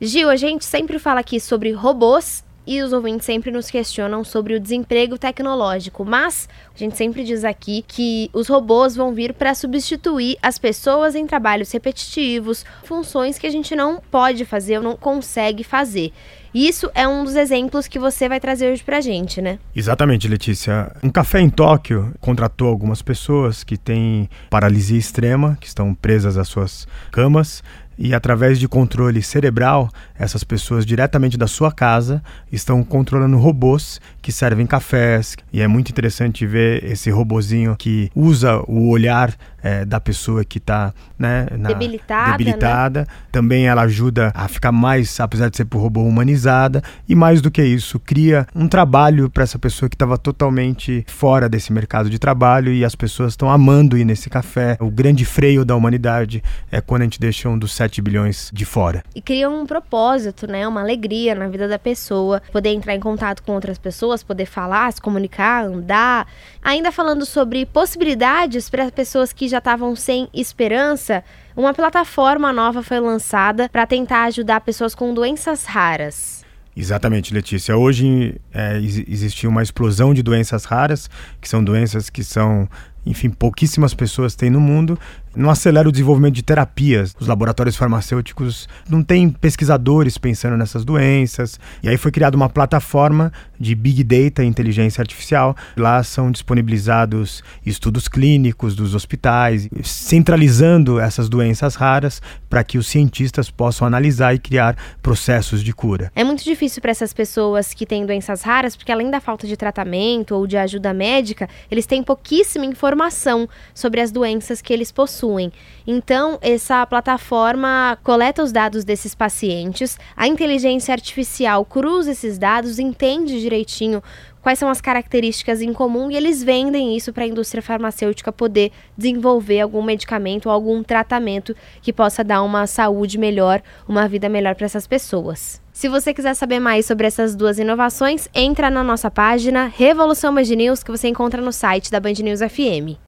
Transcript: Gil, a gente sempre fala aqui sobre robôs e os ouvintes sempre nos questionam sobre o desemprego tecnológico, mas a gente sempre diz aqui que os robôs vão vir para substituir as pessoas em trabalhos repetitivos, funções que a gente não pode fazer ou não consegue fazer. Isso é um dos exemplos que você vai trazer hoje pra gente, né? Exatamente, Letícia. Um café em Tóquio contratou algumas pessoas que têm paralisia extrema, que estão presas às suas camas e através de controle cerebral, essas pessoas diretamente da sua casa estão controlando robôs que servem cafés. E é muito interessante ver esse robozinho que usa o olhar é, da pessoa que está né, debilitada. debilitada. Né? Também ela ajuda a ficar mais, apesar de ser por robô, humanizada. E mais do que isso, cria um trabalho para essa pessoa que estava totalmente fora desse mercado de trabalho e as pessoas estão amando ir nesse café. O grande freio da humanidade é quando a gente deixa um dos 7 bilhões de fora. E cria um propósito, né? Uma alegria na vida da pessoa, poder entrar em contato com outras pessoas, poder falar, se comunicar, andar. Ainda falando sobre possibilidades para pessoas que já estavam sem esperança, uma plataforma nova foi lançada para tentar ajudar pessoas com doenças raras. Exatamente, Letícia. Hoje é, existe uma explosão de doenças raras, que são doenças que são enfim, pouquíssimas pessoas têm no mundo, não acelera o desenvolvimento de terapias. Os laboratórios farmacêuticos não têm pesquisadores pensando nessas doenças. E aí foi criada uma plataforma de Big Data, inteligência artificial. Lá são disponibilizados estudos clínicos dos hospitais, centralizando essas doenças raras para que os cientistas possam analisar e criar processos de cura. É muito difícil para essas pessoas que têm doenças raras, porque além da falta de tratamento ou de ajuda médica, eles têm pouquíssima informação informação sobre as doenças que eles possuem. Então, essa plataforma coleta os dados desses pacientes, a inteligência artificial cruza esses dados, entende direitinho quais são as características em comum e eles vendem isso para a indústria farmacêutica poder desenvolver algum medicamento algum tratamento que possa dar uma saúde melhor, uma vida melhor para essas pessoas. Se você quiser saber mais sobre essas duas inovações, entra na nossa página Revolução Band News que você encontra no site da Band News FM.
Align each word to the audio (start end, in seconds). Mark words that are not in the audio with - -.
Gil, 0.00 0.30
a 0.30 0.36
gente 0.36 0.64
sempre 0.64 0.96
fala 0.96 1.18
aqui 1.18 1.40
sobre 1.40 1.72
robôs 1.72 2.44
e 2.64 2.80
os 2.82 2.92
ouvintes 2.92 3.26
sempre 3.26 3.50
nos 3.50 3.68
questionam 3.68 4.22
sobre 4.22 4.54
o 4.54 4.60
desemprego 4.60 5.18
tecnológico, 5.18 6.04
mas 6.04 6.48
a 6.72 6.78
gente 6.78 6.96
sempre 6.96 7.24
diz 7.24 7.42
aqui 7.42 7.84
que 7.88 8.30
os 8.32 8.46
robôs 8.46 8.94
vão 8.94 9.12
vir 9.12 9.32
para 9.32 9.54
substituir 9.56 10.36
as 10.40 10.56
pessoas 10.56 11.16
em 11.16 11.26
trabalhos 11.26 11.72
repetitivos, 11.72 12.64
funções 12.84 13.38
que 13.38 13.46
a 13.46 13.50
gente 13.50 13.74
não 13.74 14.00
pode 14.08 14.44
fazer 14.44 14.76
ou 14.76 14.84
não 14.84 14.96
consegue 14.96 15.64
fazer. 15.64 16.12
Isso 16.54 16.90
é 16.94 17.06
um 17.06 17.24
dos 17.24 17.36
exemplos 17.36 17.86
que 17.86 17.98
você 17.98 18.28
vai 18.28 18.40
trazer 18.40 18.72
hoje 18.72 18.82
pra 18.82 19.00
gente, 19.00 19.40
né? 19.40 19.58
Exatamente, 19.74 20.28
Letícia. 20.28 20.90
Um 21.02 21.10
café 21.10 21.40
em 21.40 21.50
Tóquio 21.50 22.14
contratou 22.20 22.68
algumas 22.68 23.02
pessoas 23.02 23.62
que 23.62 23.76
têm 23.76 24.28
paralisia 24.50 24.98
extrema, 24.98 25.56
que 25.60 25.66
estão 25.66 25.94
presas 25.94 26.36
às 26.36 26.48
suas 26.48 26.86
camas 27.10 27.62
e 27.98 28.14
através 28.14 28.60
de 28.60 28.68
controle 28.68 29.20
cerebral, 29.20 29.90
essas 30.16 30.44
pessoas 30.44 30.86
diretamente 30.86 31.36
da 31.36 31.48
sua 31.48 31.72
casa 31.72 32.22
estão 32.52 32.84
controlando 32.84 33.36
robôs 33.36 34.00
que 34.22 34.30
servem 34.30 34.66
cafés. 34.66 35.36
E 35.52 35.60
é 35.60 35.66
muito 35.66 35.90
interessante 35.90 36.46
ver 36.46 36.84
esse 36.84 37.10
robozinho 37.10 37.74
que 37.76 38.08
usa 38.14 38.62
o 38.68 38.88
olhar 38.88 39.34
é, 39.62 39.84
da 39.84 40.00
pessoa 40.00 40.44
que 40.44 40.58
está 40.58 40.92
né, 41.18 41.46
debilitada. 41.66 42.32
debilitada. 42.32 43.00
Né? 43.00 43.06
Também 43.32 43.66
ela 43.66 43.82
ajuda 43.82 44.32
a 44.34 44.48
ficar 44.48 44.72
mais, 44.72 45.18
apesar 45.20 45.48
de 45.48 45.56
ser 45.56 45.64
por 45.64 45.78
robô, 45.78 46.02
humanizada. 46.02 46.82
E 47.08 47.14
mais 47.14 47.40
do 47.40 47.50
que 47.50 47.62
isso, 47.62 47.98
cria 47.98 48.46
um 48.54 48.68
trabalho 48.68 49.28
para 49.28 49.42
essa 49.42 49.58
pessoa 49.58 49.88
que 49.88 49.94
estava 49.94 50.16
totalmente 50.16 51.04
fora 51.08 51.48
desse 51.48 51.72
mercado 51.72 52.08
de 52.08 52.18
trabalho 52.18 52.72
e 52.72 52.84
as 52.84 52.94
pessoas 52.94 53.32
estão 53.32 53.50
amando 53.50 53.96
ir 53.96 54.04
nesse 54.04 54.30
café. 54.30 54.76
O 54.80 54.90
grande 54.90 55.24
freio 55.24 55.64
da 55.64 55.74
humanidade 55.74 56.42
é 56.70 56.80
quando 56.80 57.02
a 57.02 57.04
gente 57.04 57.20
deixa 57.20 57.48
um 57.48 57.58
dos 57.58 57.72
7 57.72 58.00
bilhões 58.00 58.50
de 58.52 58.64
fora. 58.64 59.02
E 59.14 59.20
cria 59.20 59.48
um 59.48 59.66
propósito, 59.66 60.46
né? 60.46 60.66
Uma 60.66 60.80
alegria 60.80 61.34
na 61.34 61.48
vida 61.48 61.66
da 61.66 61.78
pessoa, 61.78 62.42
poder 62.52 62.70
entrar 62.70 62.94
em 62.94 63.00
contato 63.00 63.42
com 63.42 63.52
outras 63.52 63.78
pessoas, 63.78 64.22
poder 64.22 64.46
falar, 64.46 64.92
se 64.92 65.00
comunicar, 65.00 65.64
andar. 65.64 66.26
Ainda 66.62 66.92
falando 66.92 67.24
sobre 67.24 67.66
possibilidades 67.66 68.68
para 68.68 68.90
pessoas 68.90 69.32
que 69.32 69.47
já 69.48 69.58
estavam 69.58 69.96
sem 69.96 70.28
esperança, 70.32 71.24
uma 71.56 71.74
plataforma 71.74 72.52
nova 72.52 72.82
foi 72.82 73.00
lançada 73.00 73.68
para 73.68 73.86
tentar 73.86 74.24
ajudar 74.24 74.60
pessoas 74.60 74.94
com 74.94 75.12
doenças 75.12 75.64
raras. 75.64 76.44
Exatamente, 76.76 77.34
Letícia. 77.34 77.76
Hoje 77.76 78.40
é, 78.54 78.76
existe 78.78 79.48
uma 79.48 79.62
explosão 79.64 80.14
de 80.14 80.22
doenças 80.22 80.64
raras, 80.64 81.10
que 81.40 81.48
são 81.48 81.64
doenças 81.64 82.08
que 82.08 82.22
são 82.22 82.68
enfim, 83.06 83.30
pouquíssimas 83.30 83.94
pessoas 83.94 84.34
têm 84.34 84.50
no 84.50 84.60
mundo, 84.60 84.98
não 85.34 85.50
acelera 85.50 85.88
o 85.88 85.92
desenvolvimento 85.92 86.34
de 86.34 86.42
terapias. 86.42 87.14
Os 87.18 87.28
laboratórios 87.28 87.76
farmacêuticos 87.76 88.68
não 88.88 89.02
têm 89.02 89.30
pesquisadores 89.30 90.18
pensando 90.18 90.56
nessas 90.56 90.84
doenças. 90.84 91.60
E 91.82 91.88
aí 91.88 91.96
foi 91.96 92.10
criada 92.10 92.36
uma 92.36 92.48
plataforma 92.48 93.32
de 93.58 93.74
Big 93.74 94.02
Data, 94.02 94.42
inteligência 94.42 95.00
artificial. 95.00 95.56
Lá 95.76 96.02
são 96.02 96.30
disponibilizados 96.30 97.42
estudos 97.64 98.08
clínicos 98.08 98.74
dos 98.74 98.94
hospitais, 98.94 99.68
centralizando 99.82 100.98
essas 100.98 101.28
doenças 101.28 101.76
raras 101.76 102.20
para 102.48 102.64
que 102.64 102.78
os 102.78 102.88
cientistas 102.88 103.50
possam 103.50 103.86
analisar 103.86 104.34
e 104.34 104.38
criar 104.38 104.76
processos 105.00 105.62
de 105.62 105.72
cura. 105.72 106.10
É 106.16 106.24
muito 106.24 106.42
difícil 106.42 106.82
para 106.82 106.90
essas 106.90 107.12
pessoas 107.12 107.72
que 107.72 107.86
têm 107.86 108.04
doenças 108.04 108.42
raras, 108.42 108.74
porque 108.74 108.90
além 108.90 109.10
da 109.10 109.20
falta 109.20 109.46
de 109.46 109.56
tratamento 109.56 110.34
ou 110.34 110.46
de 110.46 110.56
ajuda 110.56 110.92
médica, 110.92 111.48
eles 111.70 111.86
têm 111.86 112.02
pouquíssima 112.02 112.66
informação 112.66 112.87
informação 112.88 113.46
sobre 113.74 114.00
as 114.00 114.10
doenças 114.10 114.62
que 114.62 114.72
eles 114.72 114.90
possuem. 114.90 115.52
Então, 115.86 116.38
essa 116.40 116.84
plataforma 116.86 117.98
coleta 118.02 118.42
os 118.42 118.50
dados 118.50 118.82
desses 118.82 119.14
pacientes, 119.14 119.98
a 120.16 120.26
inteligência 120.26 120.92
artificial 120.92 121.64
cruza 121.66 122.12
esses 122.12 122.38
dados, 122.38 122.78
entende 122.78 123.40
direitinho 123.40 124.02
quais 124.42 124.58
são 124.58 124.68
as 124.68 124.80
características 124.80 125.62
em 125.62 125.72
comum 125.72 126.10
e 126.10 126.16
eles 126.16 126.42
vendem 126.42 126.96
isso 126.96 127.12
para 127.12 127.24
a 127.24 127.26
indústria 127.26 127.62
farmacêutica 127.62 128.32
poder 128.32 128.72
desenvolver 128.96 129.60
algum 129.60 129.82
medicamento 129.82 130.48
algum 130.50 130.82
tratamento 130.82 131.54
que 131.80 131.92
possa 131.92 132.24
dar 132.24 132.42
uma 132.42 132.66
saúde 132.66 133.18
melhor, 133.18 133.62
uma 133.88 134.08
vida 134.08 134.28
melhor 134.28 134.54
para 134.54 134.66
essas 134.66 134.86
pessoas. 134.86 135.60
Se 135.72 135.88
você 135.88 136.12
quiser 136.12 136.34
saber 136.34 136.58
mais 136.58 136.86
sobre 136.86 137.06
essas 137.06 137.36
duas 137.36 137.58
inovações, 137.58 138.28
entra 138.34 138.68
na 138.68 138.82
nossa 138.82 139.10
página 139.10 139.66
Revolução 139.66 140.34
Band 140.34 140.42
News 140.42 140.82
que 140.82 140.90
você 140.90 141.08
encontra 141.08 141.40
no 141.40 141.52
site 141.52 141.90
da 141.90 142.00
Band 142.00 142.14
News 142.20 142.40
FM. 142.40 142.98